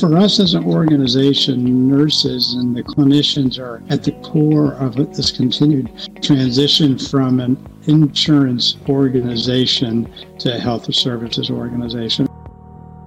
[0.00, 5.30] For us as an organization, nurses and the clinicians are at the core of this
[5.30, 5.88] continued
[6.20, 7.56] transition from an
[7.86, 12.28] insurance organization to a health services organization.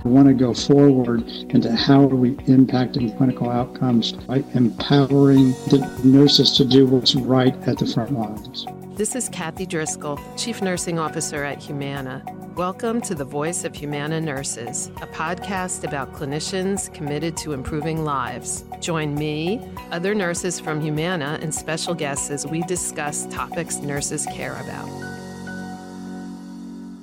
[0.05, 6.01] We want to go forward into how are we impacting clinical outcomes by empowering the
[6.05, 8.65] nurses to do what's right at the front lines.
[8.97, 12.25] This is Kathy Driscoll, Chief Nursing Officer at Humana.
[12.55, 18.63] Welcome to the Voice of Humana Nurses, a podcast about clinicians committed to improving lives.
[18.79, 24.55] Join me, other nurses from Humana, and special guests as we discuss topics nurses care
[24.55, 24.89] about.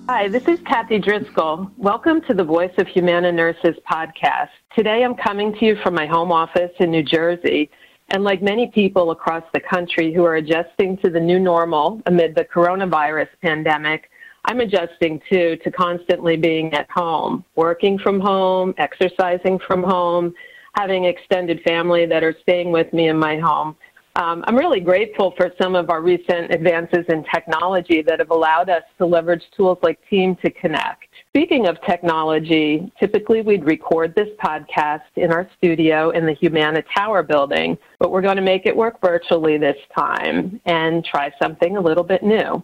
[0.09, 1.71] Hi, this is Kathy Driscoll.
[1.77, 4.49] Welcome to the Voice of Humana Nurses podcast.
[4.75, 7.71] Today I'm coming to you from my home office in New Jersey.
[8.09, 12.35] And like many people across the country who are adjusting to the new normal amid
[12.35, 14.11] the coronavirus pandemic,
[14.45, 20.35] I'm adjusting too to constantly being at home, working from home, exercising from home,
[20.75, 23.77] having extended family that are staying with me in my home.
[24.17, 28.71] Um, I'm really grateful for some of our recent advances in technology that have allowed
[28.71, 31.07] us to leverage tools like Team to connect.
[31.31, 37.25] Speaking of technology, typically we'd record this podcast in our studio in the Humana Tower
[37.25, 41.81] building, but we're going to make it work virtually this time and try something a
[41.81, 42.63] little bit new.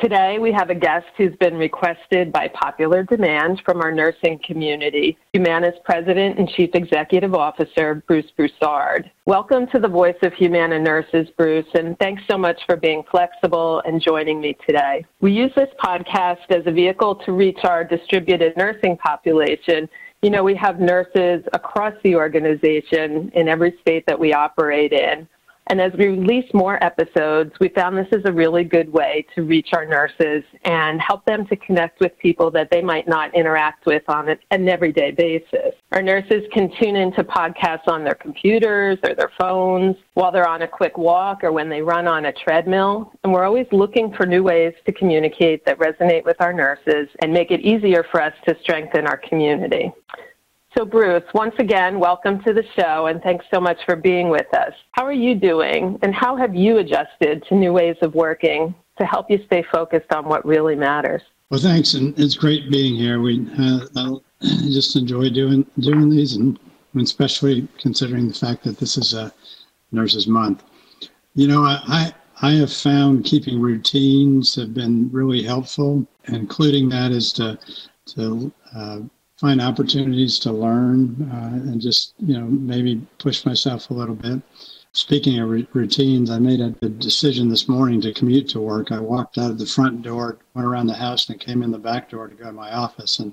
[0.00, 5.16] Today, we have a guest who's been requested by popular demand from our nursing community,
[5.32, 9.10] Humana's President and Chief Executive Officer, Bruce Broussard.
[9.26, 13.80] Welcome to the Voice of Humana Nurses, Bruce, and thanks so much for being flexible
[13.84, 15.04] and joining me today.
[15.20, 19.88] We use this podcast as a vehicle to reach our distributed nursing population
[20.22, 25.26] you know, we have nurses across the organization in every state that we operate in.
[25.68, 29.42] And as we release more episodes, we found this is a really good way to
[29.42, 33.86] reach our nurses and help them to connect with people that they might not interact
[33.86, 35.74] with on an everyday basis.
[35.92, 40.62] Our nurses can tune into podcasts on their computers or their phones while they're on
[40.62, 43.12] a quick walk or when they run on a treadmill.
[43.22, 47.32] And we're always looking for new ways to communicate that resonate with our nurses and
[47.32, 49.92] make it easier for us to strengthen our community.
[50.76, 54.46] So, Bruce, once again, welcome to the show and thanks so much for being with
[54.54, 54.72] us.
[54.92, 59.04] How are you doing and how have you adjusted to new ways of working to
[59.04, 61.20] help you stay focused on what really matters?
[61.50, 63.20] Well, thanks, and it's great being here.
[63.20, 66.58] We uh, just enjoy doing doing these, and
[66.96, 69.30] especially considering the fact that this is a
[69.90, 70.64] Nurses Month.
[71.34, 77.30] You know, I I have found keeping routines have been really helpful, including that is
[77.34, 77.58] to
[78.14, 79.00] to uh,
[79.42, 84.40] find opportunities to learn uh, and just you know maybe push myself a little bit.
[84.92, 88.92] Speaking of r- routines, I made a, a, decision this morning to commute to work.
[88.92, 91.78] I walked out of the front door, went around the house, and came in the
[91.78, 93.18] back door to go to my office.
[93.18, 93.32] And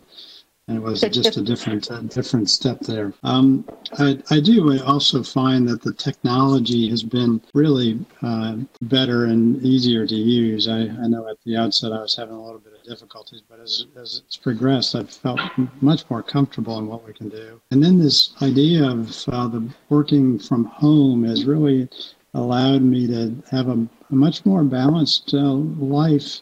[0.69, 3.12] and it was just a different a different step there.
[3.24, 9.62] Um, I, I, do also find that the technology has been really uh, better and
[9.63, 10.68] easier to use.
[10.68, 13.59] I, I, know at the outset I was having a little bit of difficulties, but
[13.59, 15.40] as, as it's progressed, I've felt
[15.81, 17.59] much more comfortable in what we can do.
[17.72, 21.90] And then this idea of uh, the working from home has really
[22.36, 26.41] allowed me to have a, a much more balanced uh, life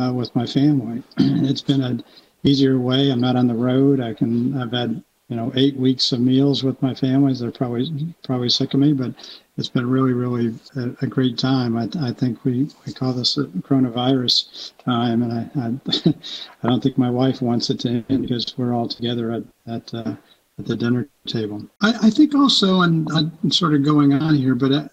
[0.00, 1.02] uh, with my family.
[1.18, 1.98] it's been a
[2.44, 3.10] easier way.
[3.10, 4.00] I'm not on the road.
[4.00, 4.60] I can.
[4.60, 7.40] I've had you know eight weeks of meals with my families.
[7.40, 9.12] They're probably probably sick of me, but
[9.56, 11.76] it's been really really a, a great time.
[11.76, 16.14] I, I think we, we call this coronavirus time, and I I,
[16.62, 19.94] I don't think my wife wants it to end because we're all together at at,
[19.94, 20.14] uh,
[20.58, 21.64] at the dinner table.
[21.82, 24.88] I, I think also, and I'm sort of going on here, but I,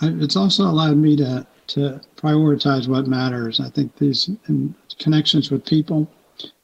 [0.00, 3.60] I, it's also allowed me to to prioritize what matters.
[3.60, 4.30] I think these
[4.98, 6.08] connections with people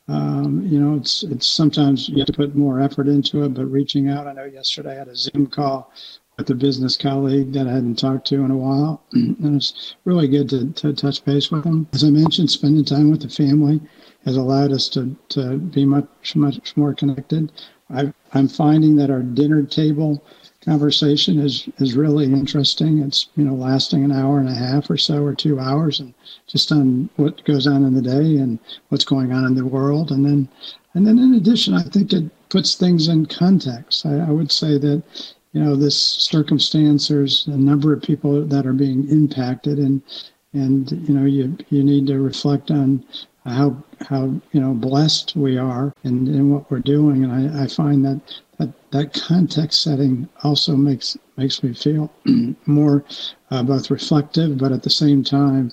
[0.09, 3.67] um, you know, it's it's sometimes you have to put more effort into it, but
[3.67, 4.27] reaching out.
[4.27, 5.93] I know yesterday I had a Zoom call
[6.37, 10.27] with a business colleague that I hadn't talked to in a while, and it's really
[10.29, 11.87] good to, to touch base with them.
[11.93, 13.81] As I mentioned, spending time with the family
[14.25, 17.53] has allowed us to, to be much much more connected.
[17.91, 20.25] I, I'm finding that our dinner table
[20.65, 22.99] conversation is is really interesting.
[23.01, 26.15] It's you know lasting an hour and a half or so or two hours, and
[26.47, 30.11] just on what goes on in the day and what's going on in the world,
[30.11, 30.49] and then
[30.95, 34.07] and then in addition, I think it puts things in context.
[34.07, 35.03] I, I would say that
[35.53, 37.09] you know this circumstance.
[37.09, 40.03] There's a number of people that are being impacted, and
[40.53, 43.05] and you know you you need to reflect on
[43.45, 43.77] how
[44.09, 48.05] how you know blessed we are in, in what we're doing and I, I find
[48.05, 48.21] that
[48.59, 52.13] that, that context setting also makes makes me feel
[52.67, 53.05] more
[53.51, 55.73] uh, both reflective, but at the same time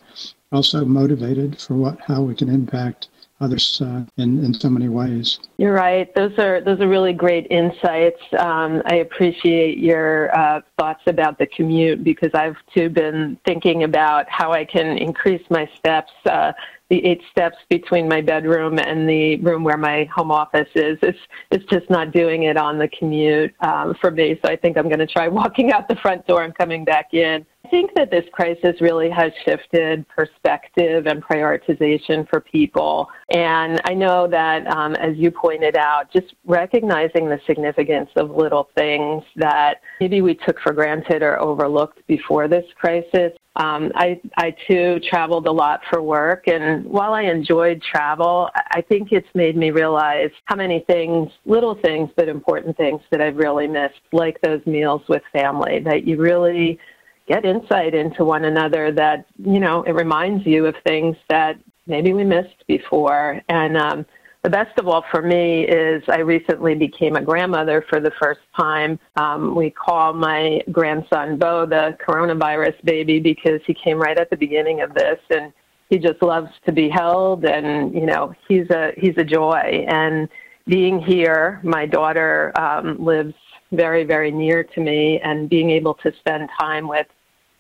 [0.52, 3.10] also motivated for what how we can impact
[3.42, 5.40] others uh, in in so many ways.
[5.58, 6.14] You're right.
[6.16, 8.22] Those are those are really great insights.
[8.38, 14.30] Um, I appreciate your uh, thoughts about the commute because I've too been thinking about
[14.30, 16.12] how I can increase my steps.
[16.26, 16.54] Uh,
[16.90, 20.98] the eight steps between my bedroom and the room where my home office is.
[21.02, 21.20] It's
[21.52, 24.40] it's just not doing it on the commute um, for me.
[24.44, 27.14] So I think I'm going to try walking out the front door and coming back
[27.14, 27.46] in.
[27.70, 33.08] I think that this crisis really has shifted perspective and prioritization for people.
[33.30, 38.72] And I know that, um, as you pointed out, just recognizing the significance of little
[38.76, 44.56] things that maybe we took for granted or overlooked before this crisis um, I, I
[44.70, 49.58] too traveled a lot for work, and while I enjoyed travel, I think it's made
[49.58, 54.40] me realize how many things, little things, but important things that I've really missed, like
[54.42, 56.80] those meals with family, that you really
[57.30, 62.12] get insight into one another that, you know, it reminds you of things that maybe
[62.12, 63.40] we missed before.
[63.48, 64.06] And um,
[64.44, 68.42] the best of all for me is I recently became a grandmother for the first
[68.58, 69.00] time.
[69.16, 74.38] Um, we call my grandson Bo the coronavirus baby because he came right at the
[74.38, 75.54] beginning of this and
[75.90, 80.30] he just loves to be held and you know he's a he's a joy and
[80.68, 83.34] being here my daughter um, lives
[83.72, 87.08] very very near to me and being able to spend time with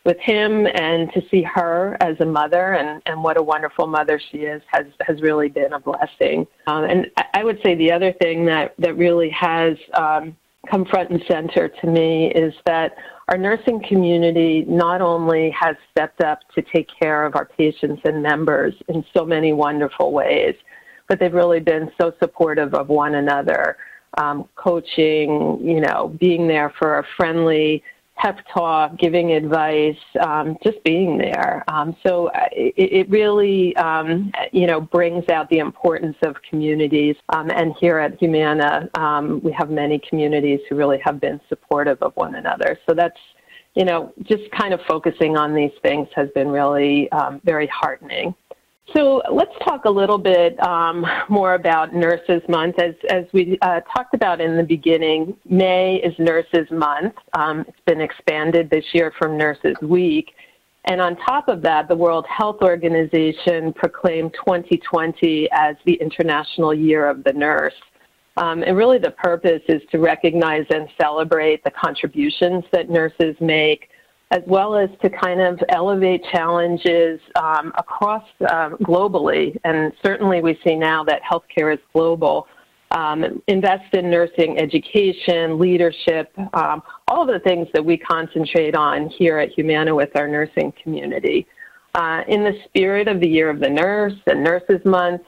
[0.10, 4.20] with him and to see her as a mother and, and what a wonderful mother
[4.32, 6.48] she is has, has really been a blessing.
[6.66, 10.36] Um, and I would say the other thing that, that really has um,
[10.68, 12.96] come front and center to me is that
[13.28, 18.24] our nursing community not only has stepped up to take care of our patients and
[18.24, 20.56] members in so many wonderful ways,
[21.08, 23.78] but they've really been so supportive of one another,
[24.18, 27.84] um, coaching, you know, being there for a friendly,
[28.19, 31.63] pep talk, giving advice, um, just being there.
[31.69, 37.16] Um, so uh, it, it really, um, you know, brings out the importance of communities.
[37.30, 41.98] Um, and here at Humana, um, we have many communities who really have been supportive
[42.01, 42.77] of one another.
[42.88, 43.19] So that's,
[43.75, 48.36] you know, just kind of focusing on these things has been really um, very heartening.
[48.96, 52.80] So let's talk a little bit um, more about Nurses Month.
[52.80, 57.14] As, as we uh, talked about in the beginning, May is Nurses Month.
[57.34, 60.34] Um, it's been expanded this year from Nurses Week.
[60.86, 67.08] And on top of that, the World Health Organization proclaimed 2020 as the International Year
[67.08, 67.74] of the Nurse.
[68.38, 73.89] Um, and really, the purpose is to recognize and celebrate the contributions that nurses make
[74.31, 79.58] as well as to kind of elevate challenges um, across um, globally.
[79.64, 82.48] And certainly we see now that healthcare is global.
[82.92, 89.38] Um, invest in nursing education, leadership, um, all the things that we concentrate on here
[89.38, 91.48] at Humana with our nursing community.
[91.96, 95.22] Uh, in the spirit of the Year of the Nurse and Nurses Month,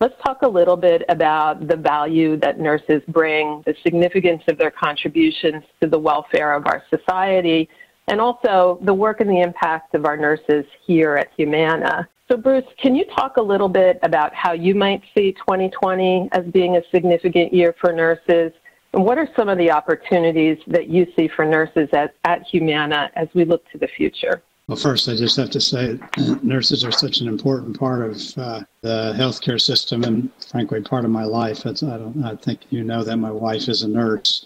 [0.00, 4.70] let's talk a little bit about the value that nurses bring, the significance of their
[4.70, 7.68] contributions to the welfare of our society,
[8.08, 12.08] and also the work and the impact of our nurses here at Humana.
[12.30, 16.44] So, Bruce, can you talk a little bit about how you might see 2020 as
[16.46, 18.52] being a significant year for nurses?
[18.92, 23.10] And what are some of the opportunities that you see for nurses at, at Humana
[23.14, 24.42] as we look to the future?
[24.66, 25.98] Well, first, I just have to say
[26.42, 31.10] nurses are such an important part of uh, the healthcare system and, frankly, part of
[31.10, 31.64] my life.
[31.64, 34.44] It's, I, don't, I think you know that my wife is a nurse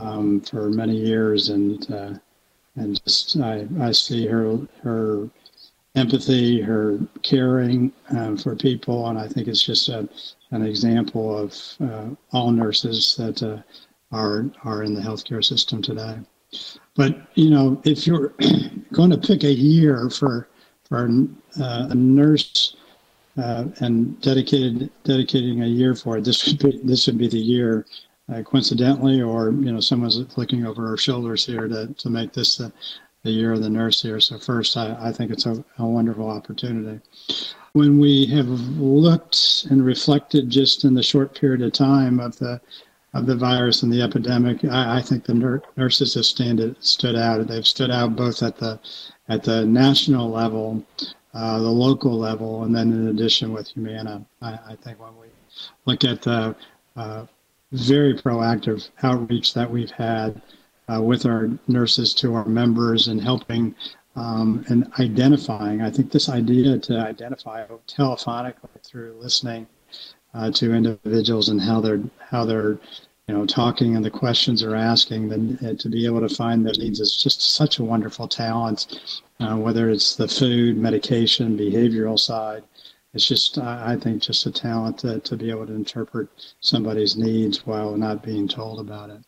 [0.00, 2.14] um, for many years, and uh,
[2.78, 5.28] and just I, I see her her
[5.94, 10.08] empathy, her caring um, for people, and I think it's just a,
[10.50, 13.58] an example of uh, all nurses that uh,
[14.12, 16.18] are are in the healthcare system today.
[16.94, 18.32] But you know, if you're
[18.92, 20.48] going to pick a year for
[20.88, 21.08] for
[21.60, 22.76] uh, a nurse
[23.36, 27.38] uh, and dedicated dedicating a year for it, this would be this would be the
[27.38, 27.86] year
[28.32, 32.56] uh, coincidentally, or you know, someone's looking over our shoulders here to, to make this
[32.56, 32.72] the,
[33.22, 34.20] the year of the nurse here.
[34.20, 37.00] So first, I, I think it's a, a wonderful opportunity.
[37.72, 42.60] When we have looked and reflected just in the short period of time of the
[43.14, 47.16] of the virus and the epidemic, I, I think the nur- nurses have stand, stood
[47.16, 47.46] out.
[47.46, 48.78] They've stood out both at the
[49.30, 50.84] at the national level,
[51.32, 54.24] uh, the local level, and then in addition with Humana.
[54.42, 55.28] I, I think when we
[55.86, 56.54] look at the
[56.96, 57.26] uh,
[57.72, 60.40] very proactive outreach that we've had
[60.88, 63.74] uh, with our nurses to our members and helping
[64.16, 65.82] um, and identifying.
[65.82, 69.66] I think this idea to identify telephonically through listening
[70.34, 72.78] uh, to individuals and how they're how they're
[73.28, 76.64] you know talking and the questions they're asking, then uh, to be able to find
[76.66, 79.20] their needs is just such a wonderful talent.
[79.40, 82.64] Uh, whether it's the food, medication, behavioral side,
[83.14, 86.28] it's just I think just a talent to, to be able to interpret
[86.60, 89.20] somebody's needs while not being told about it.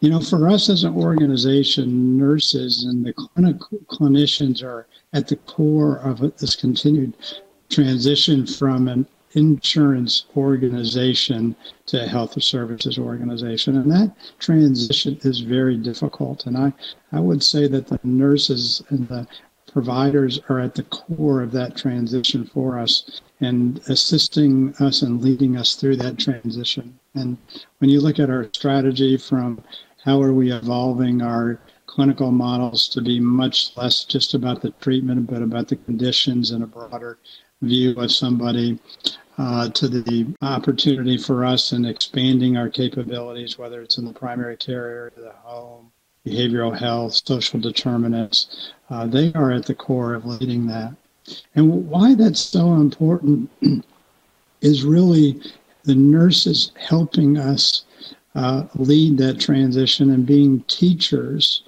[0.00, 5.36] You know, for us as an organization, nurses and the clinical clinicians are at the
[5.36, 7.16] core of this continued
[7.70, 11.54] transition from an insurance organization
[11.86, 13.76] to a health services organization.
[13.76, 16.46] And that transition is very difficult.
[16.46, 16.72] And I,
[17.12, 19.26] I would say that the nurses and the
[19.72, 25.56] providers are at the core of that transition for us and assisting us and leading
[25.56, 26.98] us through that transition.
[27.14, 27.36] And
[27.78, 29.62] when you look at our strategy from
[30.04, 35.26] how are we evolving our clinical models to be much less just about the treatment,
[35.26, 37.18] but about the conditions and a broader
[37.62, 38.78] view of somebody
[39.38, 44.56] uh, to the opportunity for us in expanding our capabilities, whether it's in the primary
[44.56, 45.90] care area, the home,
[46.28, 48.72] behavioral health, social determinants.
[48.90, 50.94] Uh, they are at the core of leading that.
[51.54, 53.50] And why that's so important
[54.60, 55.40] is really
[55.84, 57.84] the nurses helping us
[58.34, 61.62] uh, lead that transition and being teachers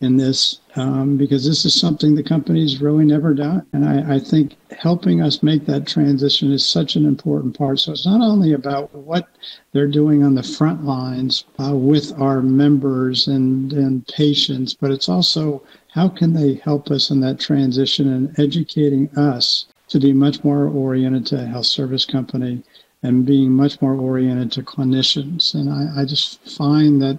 [0.00, 3.64] in this um, because this is something the company's really never done.
[3.72, 7.78] And I, I, think helping us make that transition is such an important part.
[7.78, 9.28] So it's not only about what
[9.72, 15.08] they're doing on the front lines uh, with our members and, and patients, but it's
[15.08, 20.42] also how can they help us in that transition and educating us to be much
[20.42, 22.62] more oriented to a health service company
[23.04, 25.54] and being much more oriented to clinicians.
[25.54, 27.18] And I, I just find that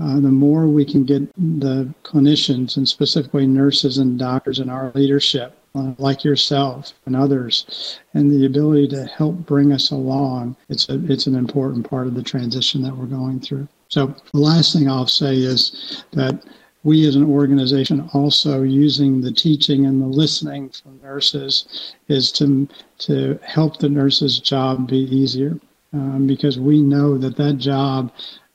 [0.00, 1.22] uh, the more we can get
[1.60, 7.98] the clinicians and specifically nurses and doctors in our leadership, uh, like yourself and others,
[8.14, 12.14] and the ability to help bring us along, it's a, it's an important part of
[12.14, 13.68] the transition that we're going through.
[13.88, 16.44] So the last thing I'll say is that
[16.82, 22.66] we as an organization also using the teaching and the listening from nurses is to
[22.98, 25.60] to help the nurses job be easier
[25.92, 28.10] um, because we know that that job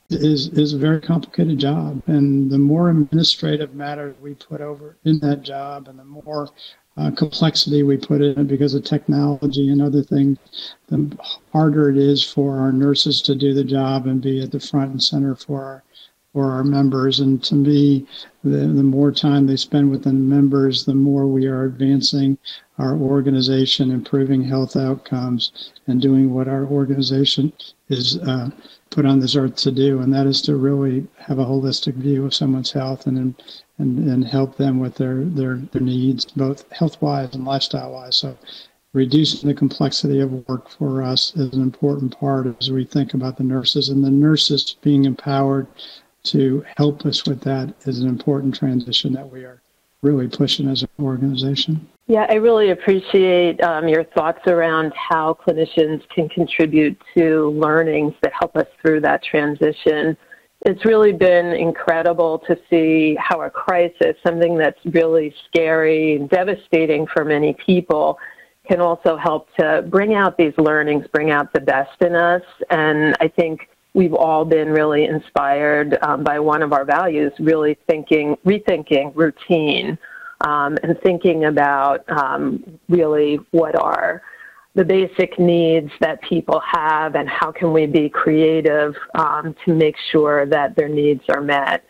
[0.09, 5.19] is is a very complicated job, and the more administrative matters we put over in
[5.19, 6.50] that job, and the more
[6.97, 10.38] uh, complexity we put in it because of technology and other things,
[10.88, 11.17] the
[11.51, 14.91] harder it is for our nurses to do the job and be at the front
[14.91, 15.83] and center for our
[16.33, 17.21] for our members.
[17.21, 18.05] And to me,
[18.43, 22.38] the, the more time they spend with the members, the more we are advancing
[22.77, 27.53] our organization, improving health outcomes, and doing what our organization
[27.88, 28.50] is uh,
[28.95, 32.25] put on this earth to do, and that is to really have a holistic view
[32.25, 33.35] of someone's health and
[33.77, 38.15] and, and help them with their, their, their needs, both health wise and lifestyle wise.
[38.15, 38.37] So
[38.93, 43.35] reducing the complexity of work for us is an important part as we think about
[43.35, 45.67] the nurses and the nurses being empowered
[46.23, 49.61] to help us with that is an important transition that we are
[50.01, 51.87] really pushing as an organization.
[52.07, 58.31] Yeah, I really appreciate um, your thoughts around how clinicians can contribute to learnings that
[58.39, 60.15] help us through that transition.
[60.61, 67.07] It's really been incredible to see how a crisis, something that's really scary and devastating
[67.07, 68.19] for many people,
[68.67, 72.41] can also help to bring out these learnings, bring out the best in us.
[72.69, 77.77] And I think we've all been really inspired um, by one of our values, really
[77.87, 79.97] thinking, rethinking routine
[80.41, 84.21] um, and thinking about um, really what are
[84.75, 89.95] the basic needs that people have and how can we be creative um, to make
[90.11, 91.85] sure that their needs are met.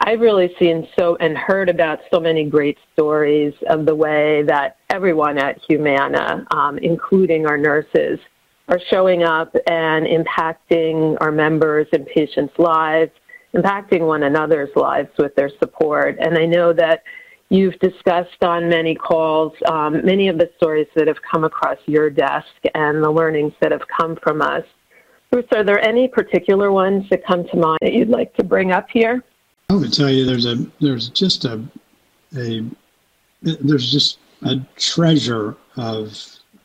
[0.00, 4.76] I've really seen so and heard about so many great stories of the way that
[4.90, 8.18] everyone at Humana, um, including our nurses,
[8.68, 13.12] are showing up and impacting our members and patients' lives,
[13.54, 16.16] impacting one another's lives with their support.
[16.20, 17.02] And I know that
[17.48, 22.10] you've discussed on many calls um, many of the stories that have come across your
[22.10, 24.64] desk and the learnings that have come from us.
[25.30, 28.72] Bruce, are there any particular ones that come to mind that you'd like to bring
[28.72, 29.22] up here?
[29.70, 31.62] I would tell you there's a there's just a
[32.36, 32.64] a
[33.42, 36.16] there's just a treasure of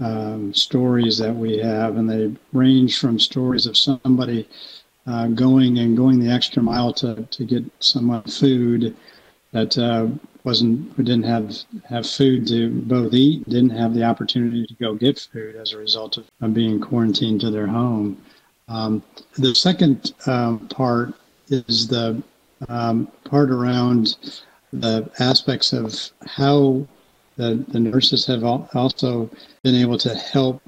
[0.01, 4.48] um, stories that we have, and they range from stories of somebody
[5.08, 8.96] uh, going and going the extra mile to, to get someone food
[9.51, 10.08] that uh,
[10.43, 11.55] wasn't didn't have
[11.88, 15.77] have food to both eat, didn't have the opportunity to go get food as a
[15.77, 18.22] result of, of being quarantined to their home.
[18.67, 19.03] Um,
[19.38, 21.13] the second um, part
[21.50, 22.22] is the
[22.70, 24.39] um, part around
[24.72, 25.93] the aspects of
[26.25, 26.88] how
[27.38, 29.30] the, the nurses have also
[29.64, 30.62] been able to help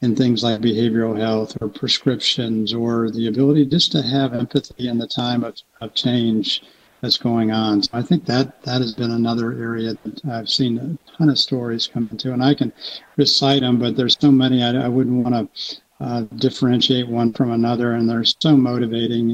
[0.00, 4.98] in things like behavioral health or prescriptions or the ability just to have empathy in
[4.98, 6.62] the time of, of change
[7.00, 7.82] that's going on.
[7.82, 11.38] So I think that that has been another area that I've seen a ton of
[11.38, 12.72] stories come into, and I can
[13.16, 17.50] recite them, but there's so many I, I wouldn't want to uh, differentiate one from
[17.52, 19.30] another, and they're so motivating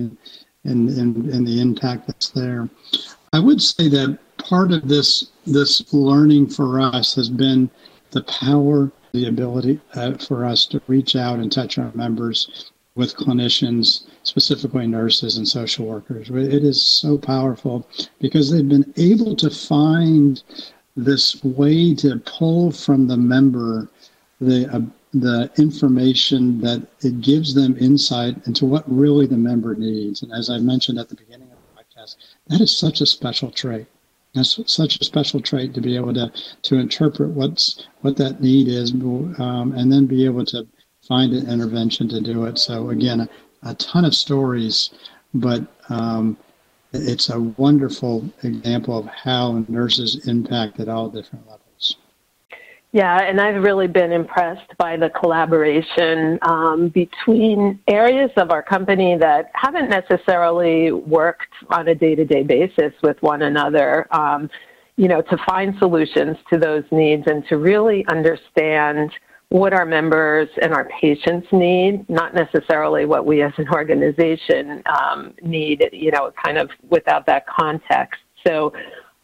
[0.64, 2.68] in, in, in, the impact that's there.
[3.34, 7.70] I would say that part of this this learning for us has been
[8.10, 13.16] the power, the ability uh, for us to reach out and touch our members with
[13.16, 16.30] clinicians, specifically nurses and social workers.
[16.30, 17.88] It is so powerful
[18.20, 20.42] because they've been able to find
[20.96, 23.88] this way to pull from the member
[24.40, 24.80] the uh,
[25.12, 30.22] the information that it gives them insight into what really the member needs.
[30.22, 32.16] And as I mentioned at the beginning of the podcast,
[32.48, 33.86] that is such a special trait.
[34.34, 38.68] That's such a special trait to be able to to interpret what's what that need
[38.68, 40.66] is, um, and then be able to
[41.06, 42.58] find an intervention to do it.
[42.58, 43.28] So again,
[43.62, 44.90] a, ton of stories,
[45.34, 46.36] but um,
[46.92, 51.63] it's a wonderful example of how nurses impact at all different levels.
[52.94, 59.16] Yeah, and I've really been impressed by the collaboration um, between areas of our company
[59.18, 64.06] that haven't necessarily worked on a day to day basis with one another.
[64.14, 64.48] Um,
[64.94, 69.10] you know, to find solutions to those needs and to really understand
[69.48, 75.34] what our members and our patients need, not necessarily what we as an organization um,
[75.42, 78.20] need, you know, kind of without that context.
[78.46, 78.72] So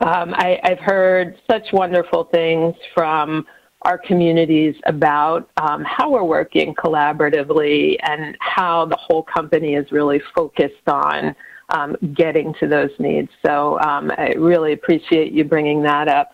[0.00, 3.46] um, I, I've heard such wonderful things from
[3.82, 10.20] our communities about um, how we're working collaboratively and how the whole company is really
[10.34, 11.34] focused on
[11.70, 13.30] um, getting to those needs.
[13.44, 16.30] So um, I really appreciate you bringing that up.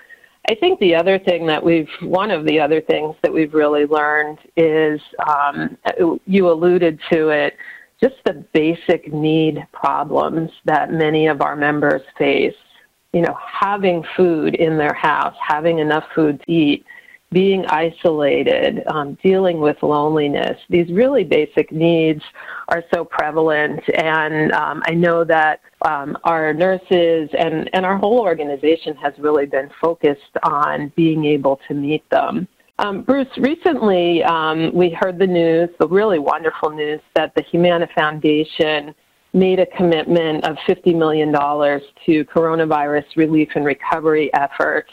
[0.49, 3.85] I think the other thing that we've, one of the other things that we've really
[3.85, 5.77] learned is, um,
[6.25, 7.57] you alluded to it,
[8.01, 12.55] just the basic need problems that many of our members face.
[13.13, 16.85] You know, having food in their house, having enough food to eat,
[17.33, 20.57] being isolated, um, dealing with loneliness.
[20.71, 22.23] These really basic needs
[22.69, 28.21] are so prevalent, and um, I know that um, our nurses and, and our whole
[28.21, 32.47] organization has really been focused on being able to meet them.
[32.79, 37.89] Um, Bruce, recently um, we heard the news, the really wonderful news, that the Humana
[37.95, 38.95] Foundation
[39.33, 44.91] made a commitment of $50 million to coronavirus relief and recovery efforts.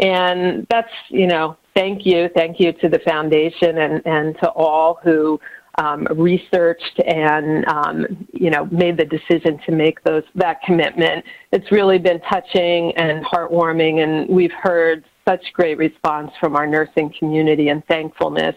[0.00, 2.28] And that's, you know, thank you.
[2.34, 5.40] Thank you to the foundation and, and to all who
[5.78, 11.24] um, researched and um, you know made the decision to make those that commitment.
[11.52, 17.14] It's really been touching and heartwarming, and we've heard such great response from our nursing
[17.16, 18.56] community and thankfulness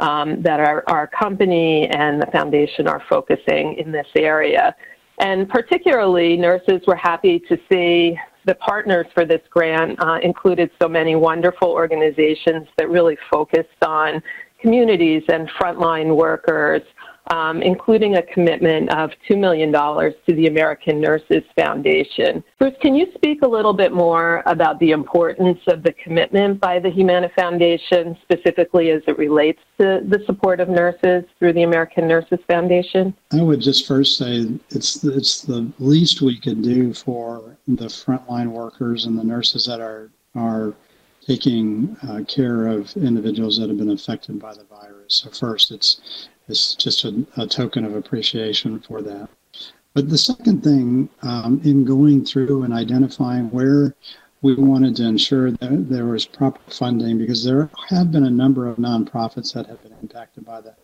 [0.00, 4.74] um, that our, our company and the foundation are focusing in this area.
[5.18, 10.88] And particularly, nurses were happy to see the partners for this grant uh, included so
[10.88, 14.22] many wonderful organizations that really focused on
[14.60, 16.82] communities and frontline workers,
[17.32, 22.42] um, including a commitment of $2 million to the American Nurses Foundation.
[22.58, 26.78] Bruce, can you speak a little bit more about the importance of the commitment by
[26.78, 32.06] the Humana Foundation, specifically as it relates to the support of nurses through the American
[32.06, 33.14] Nurses Foundation?
[33.32, 38.48] I would just first say it's, it's the least we can do for the frontline
[38.48, 40.74] workers and the nurses that are, are
[41.26, 45.24] taking uh, care of individuals that have been affected by the virus.
[45.24, 49.28] So first, it's it's just a, a token of appreciation for that.
[49.94, 53.94] But the second thing, um, in going through and identifying where
[54.42, 58.68] we wanted to ensure that there was proper funding, because there have been a number
[58.68, 60.74] of nonprofits that have been impacted by the,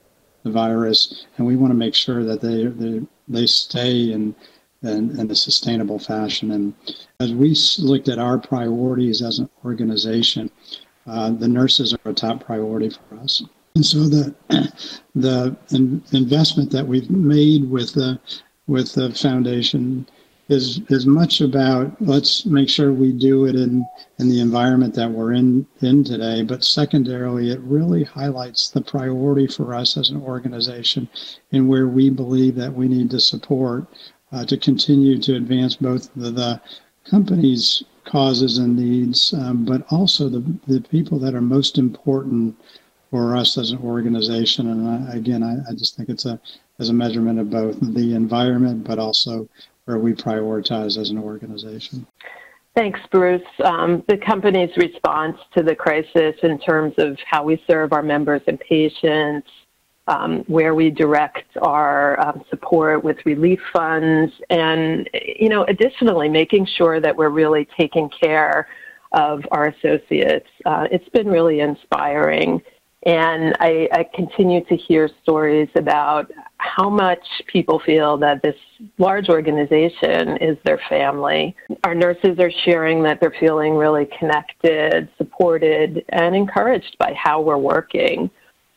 [0.42, 4.34] the virus, and we want to make sure that they they, they stay in
[4.82, 6.50] in, in a sustainable fashion.
[6.50, 6.74] And
[7.20, 10.50] as we looked at our priorities as an organization,
[11.06, 13.42] uh, the nurses are a top priority for us.
[13.74, 14.34] And so the
[15.14, 18.20] the in, investment that we've made with the
[18.66, 20.06] with the foundation
[20.48, 23.86] is is much about let's make sure we do it in
[24.18, 26.42] in the environment that we're in in today.
[26.42, 31.08] But secondarily it really highlights the priority for us as an organization
[31.52, 33.86] and where we believe that we need to support
[34.32, 36.60] uh, to continue to advance both the, the
[37.08, 42.56] company's causes and needs, um, but also the, the people that are most important
[43.12, 44.70] for us as an organization.
[44.70, 46.40] And I, again, I, I just think it's a
[46.80, 49.48] as a measurement of both the environment, but also
[49.84, 52.06] where we prioritize as an organization.
[52.74, 53.42] Thanks, Bruce.
[53.62, 58.40] Um, the company's response to the crisis in terms of how we serve our members
[58.46, 59.46] and patients,
[60.08, 66.66] um, where we direct our um, support with relief funds and you know, additionally, making
[66.78, 68.66] sure that we're really taking care
[69.12, 70.48] of our associates.
[70.64, 72.62] Uh, it's been really inspiring.
[73.04, 78.54] And I, I, continue to hear stories about how much people feel that this
[78.98, 81.56] large organization is their family.
[81.82, 87.58] Our nurses are sharing that they're feeling really connected, supported, and encouraged by how we're
[87.58, 88.30] working.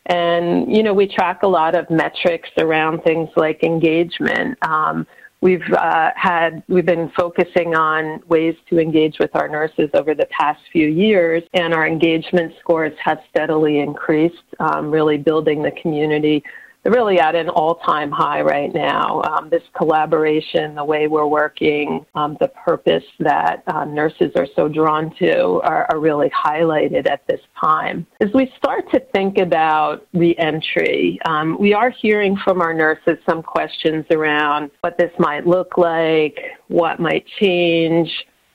[0.06, 4.58] And, you know, we track a lot of metrics around things like engagement.
[4.62, 5.06] Um,
[5.42, 10.26] We've uh, had we've been focusing on ways to engage with our nurses over the
[10.26, 16.42] past few years, and our engagement scores have steadily increased, um, really building the community
[16.90, 19.22] really at an all-time high right now.
[19.22, 24.68] Um, this collaboration, the way we're working, um, the purpose that uh, nurses are so
[24.68, 28.06] drawn to are, are, really highlighted at this time.
[28.20, 33.42] As we start to think about reentry, um, we are hearing from our nurses some
[33.42, 38.10] questions around what this might look like, what might change,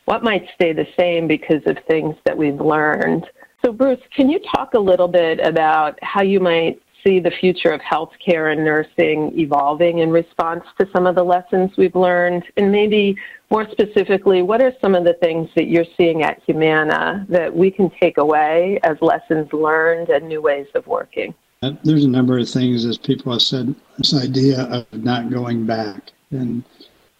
[0.06, 3.26] what might stay the same because of things that we've learned.
[3.64, 7.72] So, Bruce, can you talk a little bit about how you might see the future
[7.72, 12.44] of healthcare and nursing evolving in response to some of the lessons we've learned?
[12.58, 13.18] And maybe
[13.50, 17.70] more specifically, what are some of the things that you're seeing at Humana that we
[17.70, 21.34] can take away as lessons learned and new ways of working?
[21.62, 25.66] Uh, there's a number of things, as people have said, this idea of not going
[25.66, 26.12] back.
[26.32, 26.64] And,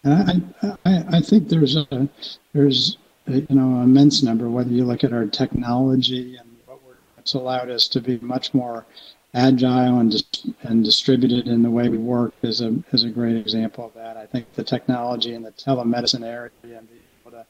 [0.04, 0.42] I,
[0.84, 2.08] I, I think there's a,
[2.52, 2.96] there's
[3.28, 6.80] a, you know, immense number, whether you look at our technology and what
[7.18, 8.84] it's allowed us to be much more
[9.34, 13.36] agile and dis- and distributed in the way we work is a is a great
[13.36, 14.16] example of that.
[14.16, 17.46] I think the technology in the telemedicine area and being able to,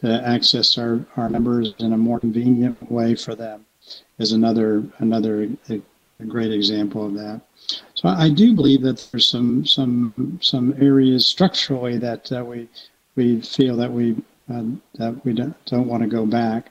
[0.00, 3.66] to access our, our members in a more convenient way for them
[4.18, 5.80] is another another a,
[6.20, 7.40] a great example of that.
[7.94, 12.68] So I do believe that there's some some some areas structurally that uh, we
[13.16, 14.16] we feel that we
[14.52, 14.62] uh,
[14.94, 16.70] that we don't, don't want to go back.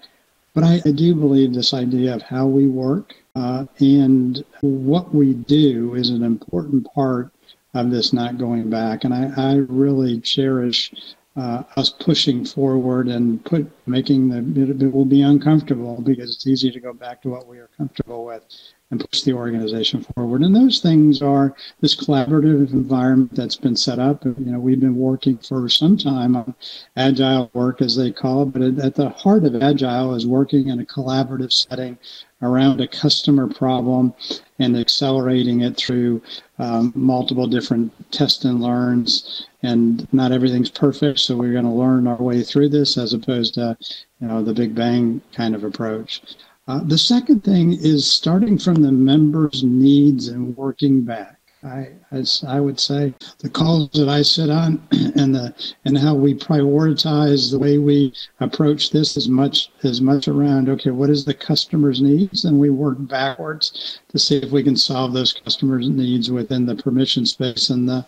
[0.53, 5.33] But I, I do believe this idea of how we work uh, and what we
[5.33, 7.31] do is an important part
[7.73, 9.03] of this not going back.
[9.03, 10.93] And I, I really cherish
[11.35, 16.69] uh, us pushing forward and put making the it, will be uncomfortable because it's easy
[16.69, 18.43] to go back to what we are comfortable with
[18.91, 20.43] and push the organization forward.
[20.43, 24.23] And those things are this collaborative environment that's been set up.
[24.23, 26.53] You know, we've been working for some time on
[26.95, 30.79] agile work, as they call it, but at the heart of agile is working in
[30.81, 31.97] a collaborative setting
[32.43, 34.13] around a customer problem
[34.59, 36.21] and accelerating it through
[36.59, 39.47] um, multiple different test and learns.
[39.63, 43.55] And not everything's perfect, so we're going to learn our way through this as opposed
[43.55, 43.77] to,
[44.19, 46.21] you know, the big bang kind of approach.
[46.67, 51.39] Uh, the second thing is starting from the members' needs and working back.
[51.65, 55.53] I, as I would say, the calls that I sit on and the
[55.85, 60.91] and how we prioritize the way we approach this is much as much around okay,
[60.91, 65.13] what is the customer's needs, and we work backwards to see if we can solve
[65.13, 68.05] those customers' needs within the permission space and the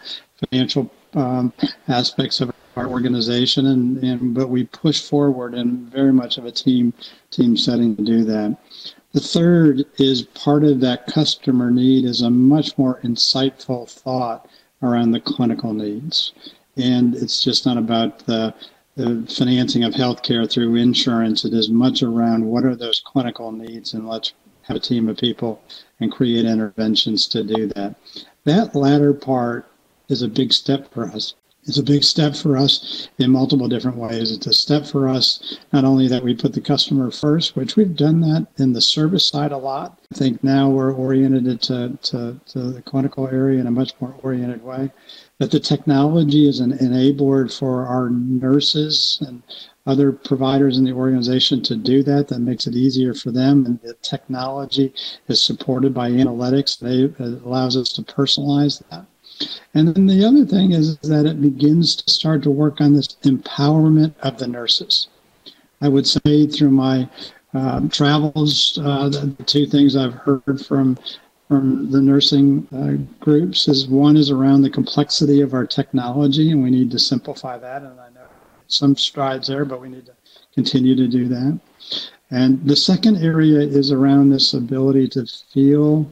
[0.50, 1.54] financial um,
[1.88, 6.52] aspects of our organization, and, and but we push forward in very much of a
[6.52, 6.94] team
[7.32, 8.58] team setting to do that.
[9.16, 14.50] The third is part of that customer need is a much more insightful thought
[14.84, 16.34] around the clinical needs,
[16.76, 18.54] and it's just not about the
[18.98, 21.46] the financing of healthcare through insurance.
[21.46, 25.16] It is much around what are those clinical needs, and let's have a team of
[25.16, 25.62] people
[26.02, 27.96] and create interventions to do that.
[28.44, 29.66] That latter part
[30.10, 31.36] is a big step for us.
[31.68, 34.32] It's a big step for us in multiple different ways.
[34.32, 37.96] It's a step for us not only that we put the customer first, which we've
[37.96, 40.00] done that in the service side a lot.
[40.14, 44.16] I think now we're oriented to, to, to the clinical area in a much more
[44.22, 44.92] oriented way.
[45.40, 49.42] That the technology is an enabler for our nurses and
[49.88, 52.28] other providers in the organization to do that.
[52.28, 53.66] That makes it easier for them.
[53.66, 54.94] And the technology
[55.28, 56.78] is supported by analytics.
[56.78, 59.06] They, it allows us to personalize that.
[59.74, 63.18] And then the other thing is that it begins to start to work on this
[63.24, 65.08] empowerment of the nurses.
[65.82, 67.10] I would say through my
[67.54, 70.98] uh, travels, uh, the two things I've heard from
[71.48, 76.64] from the nursing uh, groups is one is around the complexity of our technology, and
[76.64, 77.84] we need to simplify that.
[77.84, 78.26] And I know
[78.68, 80.14] some strides there, but we need to
[80.56, 81.60] continue to do that.
[82.32, 86.12] And the second area is around this ability to feel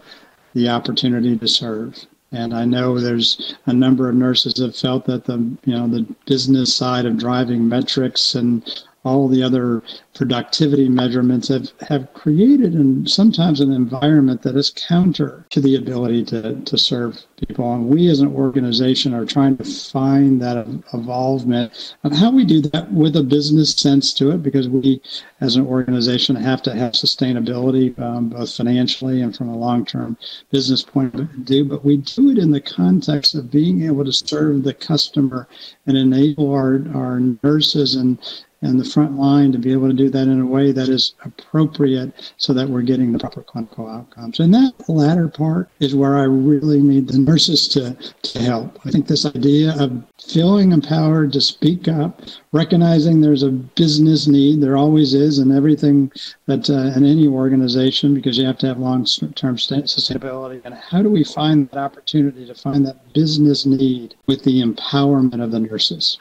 [0.53, 2.05] the opportunity to serve.
[2.33, 6.01] And I know there's a number of nurses have felt that the you know the
[6.25, 8.63] business side of driving metrics and
[9.05, 15.45] all the other productivity measurements have, have created and sometimes an environment that is counter
[15.49, 17.73] to the ability to, to serve people.
[17.73, 22.61] And we as an organization are trying to find that evolvement of how we do
[22.61, 25.01] that with a business sense to it, because we
[25.41, 30.17] as an organization have to have sustainability, um, both financially and from a long term
[30.51, 31.65] business point of view.
[31.65, 35.47] But we do it in the context of being able to serve the customer
[35.85, 38.17] and enable our, our nurses and
[38.63, 41.13] and the front line to be able to do that in a way that is
[41.26, 44.39] appropriate so that we're getting the proper clinical outcomes.
[44.39, 48.80] And that latter part is where I really need the nurses to, to help.
[48.86, 52.21] I think this idea of feeling empowered to speak up,
[52.52, 56.12] recognizing there's a business need, there always is in everything
[56.45, 60.62] that uh, in any organization because you have to have long-term sustainability.
[60.63, 65.43] And how do we find that opportunity to find that business need with the empowerment
[65.43, 66.17] of the nurses?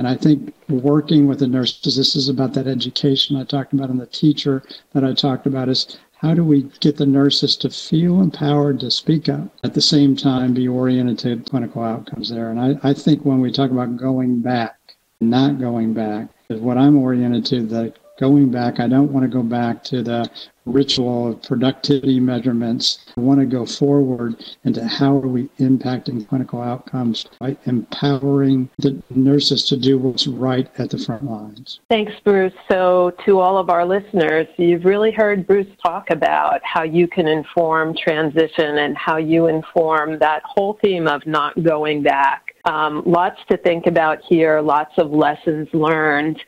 [0.00, 3.90] And I think working with the nurses, this is about that education I talked about
[3.90, 4.62] and the teacher
[4.94, 8.90] that I talked about is how do we get the nurses to feel empowered to
[8.90, 12.50] speak up at the same time be oriented to clinical outcomes there.
[12.50, 14.78] And I, I think when we talk about going back,
[15.20, 19.28] not going back, is what I'm oriented to, the going back, I don't want to
[19.28, 20.30] go back to the
[20.70, 23.06] ritual of productivity measurements.
[23.16, 29.02] I want to go forward into how are we impacting clinical outcomes by empowering the
[29.10, 31.80] nurses to do what's right at the front lines.
[31.88, 32.52] Thanks, Bruce.
[32.70, 37.26] So, to all of our listeners, you've really heard Bruce talk about how you can
[37.26, 42.54] inform transition and how you inform that whole theme of not going back.
[42.64, 46.40] Um, lots to think about here, lots of lessons learned.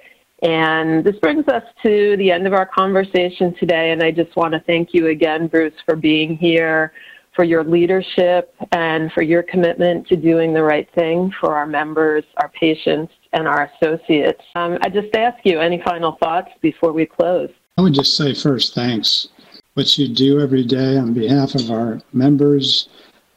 [0.43, 3.93] And this brings us to the end of our conversation today.
[3.93, 6.93] And I just want to thank you again, Bruce, for being here,
[7.35, 12.25] for your leadership, and for your commitment to doing the right thing for our members,
[12.39, 14.43] our patients, and our associates.
[14.55, 17.49] Um, I just ask you any final thoughts before we close.
[17.79, 19.29] I would just say first, thanks.
[19.75, 22.89] What you do every day on behalf of our members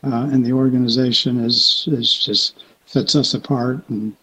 [0.04, 4.15] uh, and the organization is, is just sets us apart and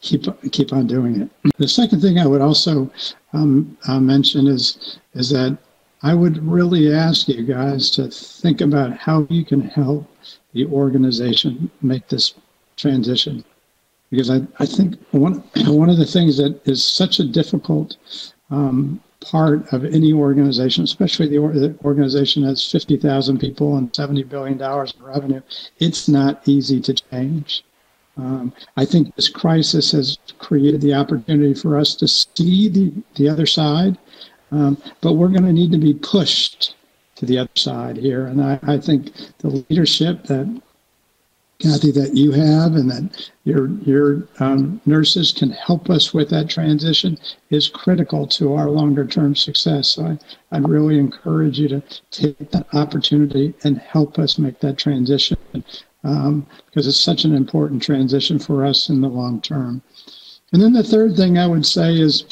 [0.00, 1.30] keep keep on doing it.
[1.58, 2.90] The second thing I would also
[3.32, 5.56] um, uh, mention is is that
[6.02, 10.06] I would really ask you guys to think about how you can help
[10.52, 12.34] the organization make this
[12.76, 13.44] transition,
[14.10, 17.96] because I, I think one one of the things that is such a difficult
[18.50, 24.22] um, part of any organization, especially the, or, the organization that's 50,000 people and 70
[24.24, 25.40] billion dollars in revenue.
[25.78, 27.64] It's not easy to change.
[28.16, 33.28] Um, I think this crisis has created the opportunity for us to see the, the
[33.28, 33.98] other side,
[34.50, 36.74] um, but we're going to need to be pushed
[37.16, 38.26] to the other side here.
[38.26, 40.62] And I, I think the leadership that
[41.58, 46.50] Kathy that you have and that your your um, nurses can help us with that
[46.50, 49.88] transition is critical to our longer term success.
[49.88, 50.18] So I,
[50.52, 55.38] I'd really encourage you to take that opportunity and help us make that transition
[56.04, 59.82] um, because it's such an important transition for us in the long term.
[60.52, 62.24] And then the third thing I would say is,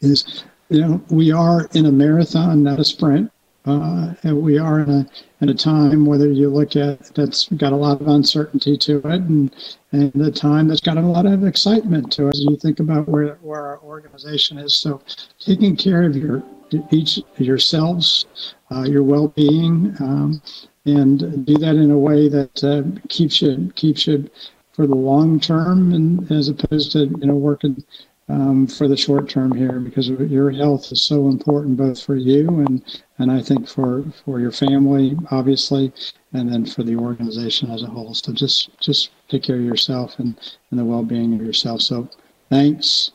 [0.00, 3.30] is you know, we are in a marathon, not a sprint.
[3.66, 5.06] Uh, and we are in a
[5.40, 9.22] in a time whether you look at that's got a lot of uncertainty to it,
[9.22, 9.54] and
[9.92, 12.34] and a time that's got a lot of excitement to it.
[12.34, 15.00] As you think about where where our organization is, so
[15.38, 16.42] taking care of your
[16.90, 18.26] each yourselves,
[18.70, 20.42] uh, your well-being, um,
[20.86, 24.28] and do that in a way that uh, keeps you keeps you
[24.72, 27.82] for the long term, and as opposed to you know working
[28.28, 32.48] um, for the short term here, because your health is so important both for you
[32.60, 32.82] and
[33.18, 35.92] and I think for for your family, obviously,
[36.32, 38.14] and then for the organization as a whole.
[38.14, 40.38] So just just take care of yourself and
[40.70, 41.80] and the well being of yourself.
[41.82, 42.08] So
[42.50, 43.12] thanks.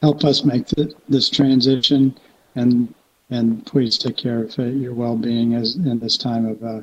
[0.00, 2.16] Help us make the, this transition
[2.54, 2.94] and
[3.30, 6.80] and please take care of uh, your well-being as in this time of uh,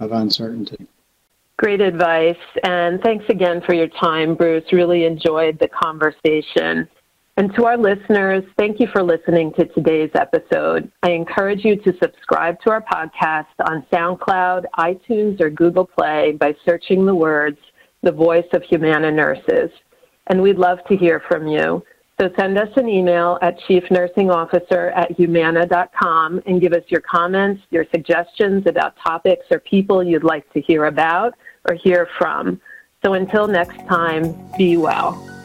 [0.00, 0.86] of uncertainty.
[1.58, 2.36] Great advice.
[2.64, 4.64] And thanks again for your time, Bruce.
[4.72, 6.88] Really enjoyed the conversation.
[7.38, 10.90] And to our listeners, thank you for listening to today's episode.
[11.02, 16.54] I encourage you to subscribe to our podcast on SoundCloud, iTunes, or Google Play by
[16.66, 17.58] searching the words,
[18.02, 19.70] The Voice of Humana Nurses.
[20.28, 21.82] And we'd love to hear from you.
[22.18, 27.84] So send us an email at chiefnursingofficer at humana.com and give us your comments, your
[27.94, 31.34] suggestions about topics or people you'd like to hear about
[31.68, 32.58] or hear from.
[33.04, 35.35] So until next time, be well.